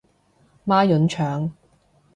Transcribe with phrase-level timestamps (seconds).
[0.65, 1.51] 孖膶腸